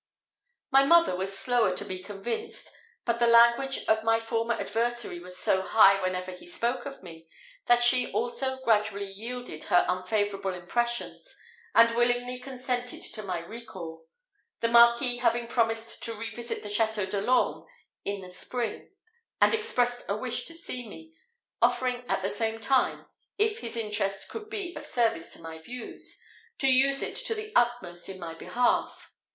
My 0.71 0.83
mother 0.83 1.15
was 1.15 1.37
slower 1.37 1.75
to 1.75 1.85
be 1.85 1.99
convinced; 1.99 2.71
but 3.05 3.19
the 3.19 3.27
language 3.27 3.85
of 3.87 4.03
my 4.03 4.19
former 4.19 4.55
adversary 4.55 5.19
was 5.19 5.37
so 5.37 5.61
high 5.61 6.01
whenever 6.01 6.31
he 6.31 6.47
spoke 6.47 6.87
of 6.87 7.03
me, 7.03 7.27
that 7.67 7.83
she 7.83 8.11
also 8.11 8.57
gradually 8.63 9.05
yielded 9.11 9.65
her 9.65 9.85
unfavourable 9.87 10.55
impressions, 10.55 11.37
and 11.75 11.95
willingly 11.95 12.39
consented 12.39 13.03
to 13.13 13.21
my 13.21 13.41
recal 13.45 14.07
the 14.59 14.67
Marquis 14.69 15.17
having 15.17 15.45
promised 15.45 16.01
to 16.01 16.15
revisit 16.15 16.63
the 16.63 16.69
Château 16.69 17.07
de 17.07 17.21
l'Orme 17.21 17.67
in 18.03 18.21
the 18.21 18.29
spring, 18.31 18.89
and 19.39 19.53
expressed 19.53 20.05
a 20.09 20.17
wish 20.17 20.47
to 20.47 20.55
see 20.55 20.89
me, 20.89 21.13
offering 21.61 22.03
at 22.07 22.23
the 22.23 22.29
same 22.31 22.59
time, 22.59 23.05
if 23.37 23.59
his 23.59 23.77
interest 23.77 24.29
could 24.29 24.49
be 24.49 24.75
of 24.75 24.83
service 24.83 25.31
to 25.33 25.41
my 25.43 25.59
views, 25.59 26.19
to 26.57 26.67
use 26.67 27.03
it 27.03 27.17
to 27.17 27.35
the 27.35 27.51
utmost 27.55 28.09
in 28.09 28.17
my 28.17 28.33
behalf. 28.33 29.11